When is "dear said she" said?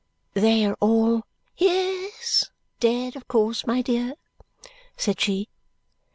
3.83-5.47